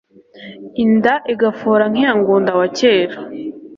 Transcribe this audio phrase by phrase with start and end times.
[0.83, 3.15] inda igafora nk'iya ngunda wa kera